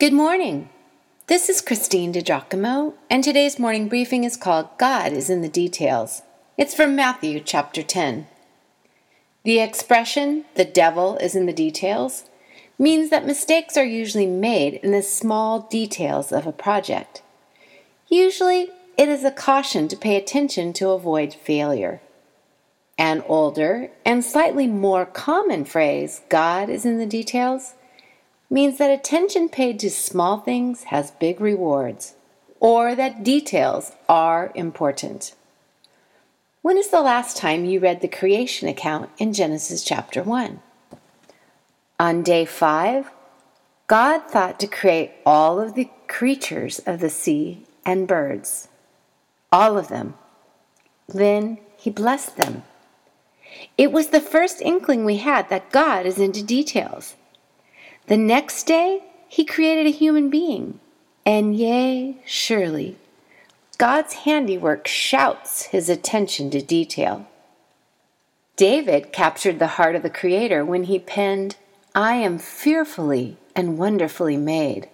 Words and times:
Good 0.00 0.12
morning. 0.12 0.68
This 1.26 1.48
is 1.48 1.60
Christine 1.60 2.12
DiGiacomo, 2.12 2.94
and 3.10 3.24
today's 3.24 3.58
morning 3.58 3.88
briefing 3.88 4.22
is 4.22 4.36
called 4.36 4.68
God 4.78 5.12
is 5.12 5.28
in 5.28 5.42
the 5.42 5.48
Details. 5.48 6.22
It's 6.56 6.72
from 6.72 6.94
Matthew 6.94 7.40
chapter 7.40 7.82
10. 7.82 8.28
The 9.42 9.58
expression, 9.58 10.44
the 10.54 10.64
devil 10.64 11.16
is 11.16 11.34
in 11.34 11.46
the 11.46 11.52
details, 11.52 12.26
means 12.78 13.10
that 13.10 13.26
mistakes 13.26 13.76
are 13.76 13.84
usually 13.84 14.28
made 14.28 14.74
in 14.74 14.92
the 14.92 15.02
small 15.02 15.62
details 15.62 16.30
of 16.30 16.46
a 16.46 16.52
project. 16.52 17.22
Usually, 18.06 18.70
it 18.96 19.08
is 19.08 19.24
a 19.24 19.32
caution 19.32 19.88
to 19.88 19.96
pay 19.96 20.14
attention 20.14 20.72
to 20.74 20.90
avoid 20.90 21.34
failure. 21.34 22.00
An 22.96 23.24
older 23.26 23.90
and 24.04 24.24
slightly 24.24 24.68
more 24.68 25.04
common 25.04 25.64
phrase, 25.64 26.20
God 26.28 26.70
is 26.70 26.86
in 26.86 26.98
the 26.98 27.04
details, 27.06 27.74
means 28.50 28.78
that 28.78 28.90
attention 28.90 29.48
paid 29.48 29.78
to 29.80 29.90
small 29.90 30.38
things 30.38 30.84
has 30.84 31.10
big 31.12 31.40
rewards, 31.40 32.14
or 32.60 32.94
that 32.94 33.22
details 33.22 33.92
are 34.08 34.52
important. 34.54 35.34
When 36.62 36.78
is 36.78 36.88
the 36.88 37.00
last 37.00 37.36
time 37.36 37.64
you 37.64 37.80
read 37.80 38.00
the 38.00 38.08
creation 38.08 38.68
account 38.68 39.10
in 39.18 39.32
Genesis 39.32 39.84
chapter 39.84 40.22
1? 40.22 40.60
On 42.00 42.22
day 42.22 42.44
5, 42.44 43.10
God 43.86 44.22
thought 44.28 44.60
to 44.60 44.66
create 44.66 45.12
all 45.24 45.60
of 45.60 45.74
the 45.74 45.90
creatures 46.08 46.78
of 46.80 47.00
the 47.00 47.10
sea 47.10 47.64
and 47.84 48.08
birds, 48.08 48.68
all 49.50 49.78
of 49.78 49.88
them. 49.88 50.14
Then 51.08 51.58
he 51.76 51.90
blessed 51.90 52.36
them. 52.36 52.64
It 53.76 53.92
was 53.92 54.08
the 54.08 54.20
first 54.20 54.60
inkling 54.60 55.04
we 55.04 55.18
had 55.18 55.48
that 55.48 55.70
God 55.70 56.06
is 56.06 56.18
into 56.18 56.42
details. 56.42 57.14
The 58.08 58.16
next 58.16 58.62
day, 58.64 59.04
he 59.28 59.44
created 59.44 59.86
a 59.86 59.90
human 59.90 60.30
being, 60.30 60.80
and 61.26 61.54
yea, 61.54 62.16
surely, 62.24 62.96
God's 63.76 64.14
handiwork 64.24 64.86
shouts 64.86 65.64
his 65.64 65.90
attention 65.90 66.48
to 66.50 66.62
detail. 66.62 67.26
David 68.56 69.12
captured 69.12 69.58
the 69.58 69.76
heart 69.76 69.94
of 69.94 70.02
the 70.02 70.08
Creator 70.08 70.64
when 70.64 70.84
he 70.84 70.98
penned, 70.98 71.56
I 71.94 72.14
am 72.14 72.38
fearfully 72.38 73.36
and 73.54 73.76
wonderfully 73.76 74.38
made. 74.38 74.88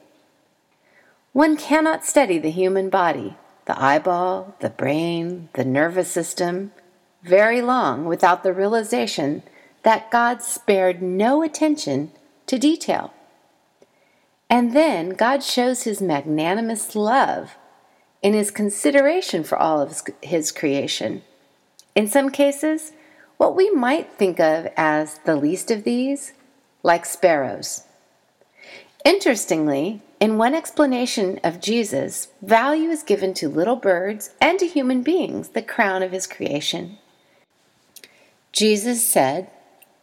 One 1.32 1.56
cannot 1.56 2.04
study 2.04 2.38
the 2.38 2.50
human 2.50 2.90
body, 2.90 3.36
the 3.66 3.80
eyeball, 3.80 4.56
the 4.58 4.70
brain, 4.70 5.50
the 5.52 5.64
nervous 5.64 6.10
system, 6.10 6.72
very 7.22 7.62
long 7.62 8.06
without 8.06 8.42
the 8.42 8.52
realization 8.52 9.44
that 9.84 10.10
God 10.10 10.42
spared 10.42 11.00
no 11.00 11.44
attention 11.44 12.10
to 12.46 12.58
detail. 12.58 13.12
And 14.50 14.74
then 14.74 15.10
God 15.10 15.42
shows 15.42 15.82
his 15.82 16.00
magnanimous 16.00 16.94
love 16.94 17.56
in 18.22 18.34
his 18.34 18.50
consideration 18.50 19.44
for 19.44 19.58
all 19.58 19.80
of 19.80 20.00
his 20.22 20.52
creation. 20.52 21.22
In 21.94 22.06
some 22.06 22.30
cases, 22.30 22.92
what 23.36 23.56
we 23.56 23.70
might 23.70 24.12
think 24.12 24.40
of 24.40 24.68
as 24.76 25.18
the 25.24 25.36
least 25.36 25.70
of 25.70 25.84
these, 25.84 26.32
like 26.82 27.04
sparrows. 27.04 27.82
Interestingly, 29.04 30.02
in 30.20 30.38
one 30.38 30.54
explanation 30.54 31.38
of 31.44 31.60
Jesus, 31.60 32.28
value 32.40 32.88
is 32.88 33.02
given 33.02 33.34
to 33.34 33.48
little 33.48 33.76
birds 33.76 34.30
and 34.40 34.58
to 34.58 34.66
human 34.66 35.02
beings, 35.02 35.50
the 35.50 35.62
crown 35.62 36.02
of 36.02 36.12
his 36.12 36.26
creation. 36.26 36.98
Jesus 38.52 39.06
said, 39.06 39.50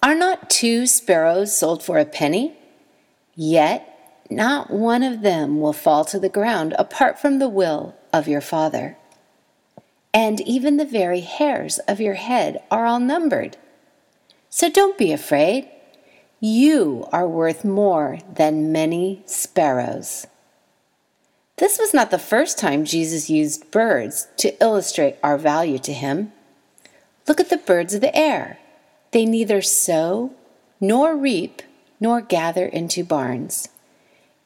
Are 0.03 0.15
not 0.15 0.49
two 0.49 0.87
sparrows 0.87 1.55
sold 1.55 1.83
for 1.83 1.99
a 1.99 2.05
penny? 2.05 2.57
Yet 3.35 4.23
not 4.31 4.71
one 4.71 5.03
of 5.03 5.21
them 5.21 5.59
will 5.59 5.73
fall 5.73 6.05
to 6.05 6.19
the 6.19 6.29
ground 6.29 6.73
apart 6.79 7.19
from 7.19 7.37
the 7.37 7.49
will 7.49 7.95
of 8.11 8.27
your 8.27 8.41
Father. 8.41 8.97
And 10.13 10.41
even 10.41 10.77
the 10.77 10.85
very 10.85 11.19
hairs 11.19 11.77
of 11.87 12.01
your 12.01 12.15
head 12.15 12.63
are 12.71 12.85
all 12.85 12.99
numbered. 12.99 13.57
So 14.49 14.69
don't 14.69 14.97
be 14.97 15.11
afraid. 15.11 15.69
You 16.39 17.07
are 17.11 17.27
worth 17.27 17.63
more 17.63 18.17
than 18.33 18.71
many 18.71 19.21
sparrows. 19.25 20.25
This 21.57 21.77
was 21.77 21.93
not 21.93 22.09
the 22.09 22.17
first 22.17 22.57
time 22.57 22.85
Jesus 22.85 23.29
used 23.29 23.69
birds 23.69 24.27
to 24.37 24.59
illustrate 24.59 25.17
our 25.21 25.37
value 25.37 25.77
to 25.79 25.93
him. 25.93 26.31
Look 27.27 27.39
at 27.39 27.49
the 27.49 27.57
birds 27.57 27.93
of 27.93 28.01
the 28.01 28.15
air. 28.17 28.57
They 29.11 29.25
neither 29.25 29.61
sow, 29.61 30.31
nor 30.79 31.15
reap, 31.15 31.61
nor 31.99 32.21
gather 32.21 32.65
into 32.65 33.03
barns. 33.03 33.69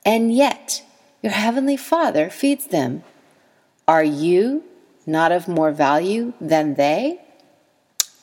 And 0.06 0.34
yet 0.34 0.84
your 1.22 1.34
heavenly 1.34 1.78
Father 1.78 2.30
feeds 2.30 2.68
them. 2.68 3.04
Are 3.88 4.04
you 4.04 4.64
not 5.06 5.32
of 5.32 5.48
more 5.48 5.72
value 5.72 6.34
than 6.42 6.76
they? 6.76 7.22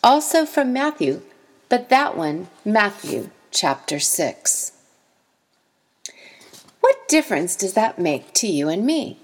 Also 0.05 0.45
from 0.45 0.73
Matthew, 0.73 1.23
but 1.69 1.89
that 1.89 2.17
one, 2.17 2.49
Matthew 2.65 3.31
chapter 3.51 4.01
6. 4.01 4.73
What 6.81 7.09
difference 7.09 7.55
does 7.55 7.75
that 7.75 7.99
make 7.99 8.33
to 8.35 8.47
you 8.49 8.69
and 8.69 8.85
me? 8.85 9.19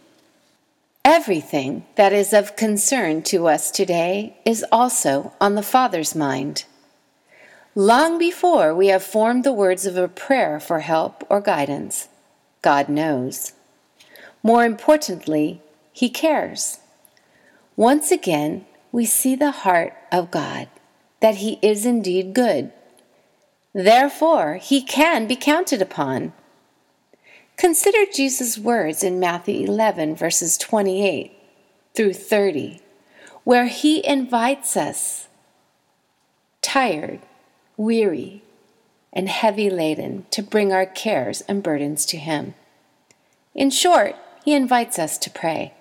Everything 1.04 1.86
that 1.96 2.12
is 2.12 2.32
of 2.32 2.54
concern 2.54 3.22
to 3.22 3.48
us 3.48 3.70
today 3.70 4.36
is 4.44 4.64
also 4.70 5.32
on 5.40 5.54
the 5.54 5.62
Father's 5.62 6.14
mind. 6.14 6.64
Long 7.78 8.18
before 8.18 8.74
we 8.74 8.88
have 8.88 9.04
formed 9.04 9.44
the 9.44 9.52
words 9.52 9.86
of 9.86 9.96
a 9.96 10.08
prayer 10.08 10.58
for 10.58 10.80
help 10.80 11.22
or 11.30 11.40
guidance, 11.40 12.08
God 12.60 12.88
knows. 12.88 13.52
More 14.42 14.64
importantly, 14.64 15.62
He 15.92 16.10
cares. 16.10 16.80
Once 17.76 18.10
again, 18.10 18.66
we 18.90 19.04
see 19.04 19.36
the 19.36 19.52
heart 19.62 19.94
of 20.10 20.32
God, 20.32 20.66
that 21.20 21.36
He 21.36 21.60
is 21.62 21.86
indeed 21.86 22.34
good. 22.34 22.72
Therefore, 23.72 24.56
He 24.56 24.82
can 24.82 25.28
be 25.28 25.36
counted 25.36 25.80
upon. 25.80 26.32
Consider 27.56 28.10
Jesus' 28.12 28.58
words 28.58 29.04
in 29.04 29.20
Matthew 29.20 29.64
11, 29.68 30.16
verses 30.16 30.58
28 30.58 31.30
through 31.94 32.14
30, 32.14 32.80
where 33.44 33.66
he 33.66 34.04
invites 34.04 34.76
us, 34.76 35.28
tired, 36.60 37.20
weary, 37.78 38.42
and 39.14 39.30
heavy 39.30 39.70
laden, 39.70 40.26
to 40.32 40.42
bring 40.42 40.70
our 40.70 40.84
cares 40.84 41.40
and 41.48 41.62
burdens 41.62 42.04
to 42.04 42.18
him. 42.18 42.52
In 43.54 43.70
short, 43.70 44.14
he 44.44 44.52
invites 44.52 44.98
us 44.98 45.16
to 45.16 45.30
pray. 45.30 45.72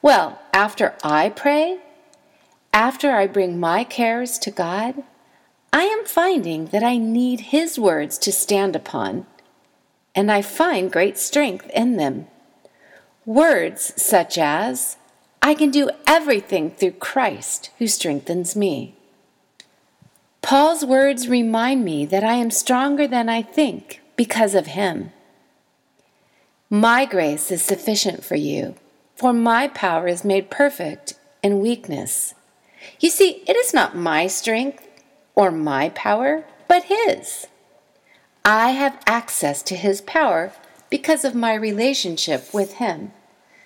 Well, 0.00 0.40
after 0.52 0.94
I 1.02 1.30
pray, 1.30 1.80
after 2.72 3.10
I 3.10 3.26
bring 3.26 3.58
my 3.58 3.82
cares 3.82 4.38
to 4.38 4.52
God, 4.52 5.02
I 5.72 5.82
am 5.82 6.04
finding 6.04 6.66
that 6.66 6.84
I 6.84 6.96
need 6.96 7.40
His 7.40 7.78
words 7.78 8.16
to 8.18 8.32
stand 8.32 8.76
upon 8.76 9.26
and 10.18 10.32
I 10.32 10.42
find 10.42 10.90
great 10.90 11.16
strength 11.16 11.70
in 11.72 11.96
them. 11.96 12.26
Words 13.24 13.92
such 14.02 14.36
as, 14.36 14.96
I 15.40 15.54
can 15.54 15.70
do 15.70 15.90
everything 16.08 16.72
through 16.72 16.92
Christ 16.92 17.70
who 17.78 17.86
strengthens 17.86 18.56
me. 18.56 18.96
Paul's 20.48 20.82
words 20.82 21.28
remind 21.28 21.84
me 21.84 22.06
that 22.06 22.24
I 22.24 22.36
am 22.36 22.50
stronger 22.50 23.06
than 23.06 23.28
I 23.28 23.42
think 23.42 24.00
because 24.16 24.54
of 24.54 24.68
him. 24.68 25.12
My 26.70 27.04
grace 27.04 27.50
is 27.50 27.60
sufficient 27.60 28.24
for 28.24 28.34
you, 28.34 28.74
for 29.14 29.34
my 29.34 29.68
power 29.68 30.08
is 30.08 30.24
made 30.24 30.50
perfect 30.50 31.12
in 31.42 31.60
weakness. 31.60 32.32
You 32.98 33.10
see, 33.10 33.42
it 33.46 33.56
is 33.56 33.74
not 33.74 33.94
my 33.94 34.26
strength 34.26 34.88
or 35.34 35.50
my 35.50 35.90
power, 35.90 36.46
but 36.66 36.84
his. 36.84 37.46
I 38.42 38.70
have 38.70 39.02
access 39.06 39.62
to 39.64 39.76
his 39.76 40.00
power 40.00 40.54
because 40.88 41.26
of 41.26 41.34
my 41.34 41.52
relationship 41.52 42.54
with 42.54 42.76
him. 42.76 43.12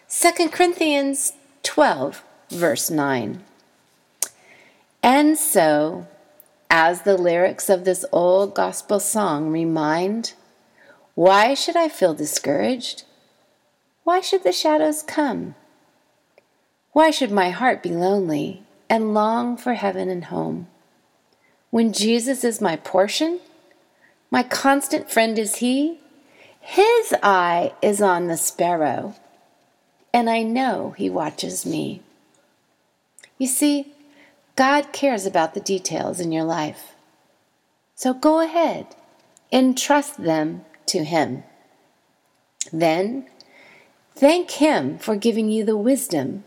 2 0.09 0.49
Corinthians 0.49 1.35
12, 1.63 2.25
verse 2.51 2.91
9. 2.91 3.45
And 5.01 5.39
so, 5.39 6.09
as 6.75 7.03
the 7.03 7.19
lyrics 7.19 7.69
of 7.69 7.85
this 7.85 8.03
old 8.13 8.55
gospel 8.55 8.99
song 8.99 9.53
remind, 9.53 10.33
why 11.15 11.53
should 11.53 11.77
I 11.77 11.91
feel 11.91 12.15
discouraged? 12.15 13.05
Why 14.05 14.23
should 14.23 14.43
the 14.43 14.53
shadows 14.53 15.03
come? 15.03 15.55
Why 16.93 17.11
should 17.11 17.31
my 17.31 17.51
heart 17.51 17.83
be 17.83 17.91
lonely 17.91 18.63
and 18.89 19.13
long 19.13 19.59
for 19.59 19.75
heaven 19.75 20.09
and 20.09 20.25
home? 20.25 20.67
When 21.69 21.93
Jesus 21.93 22.43
is 22.43 22.63
my 22.63 22.77
portion, 22.77 23.41
my 24.31 24.43
constant 24.43 25.11
friend 25.11 25.39
is 25.39 25.57
He. 25.57 26.01
His 26.59 27.15
eye 27.23 27.75
is 27.83 28.01
on 28.01 28.29
the 28.29 28.39
sparrow, 28.39 29.15
and 30.15 30.31
I 30.31 30.43
know 30.43 30.95
He 30.97 31.11
watches 31.11 31.67
me. 31.67 32.01
You 33.37 33.47
see, 33.47 33.93
God 34.57 34.93
cares 34.93 35.27
about 35.27 35.55
the 35.55 35.61
details 35.61 36.21
in 36.21 36.33
your 36.33 36.45
life. 36.45 36.95
So 37.95 38.13
go 38.13 38.41
ahead, 38.41 38.87
entrust 39.53 40.23
them 40.23 40.65
to 40.87 41.05
Him. 41.05 41.45
Then 42.73 43.27
thank 44.15 44.53
Him 44.53 44.99
for 44.99 45.17
giving 45.17 45.51
you 45.51 45.65
the 45.65 45.77
wisdom 45.77 46.45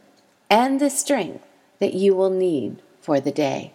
and 0.49 0.79
the 0.79 0.89
strength 0.89 1.45
that 1.79 1.93
you 1.93 2.15
will 2.15 2.29
need 2.29 2.81
for 2.99 3.19
the 3.19 3.31
day. 3.31 3.75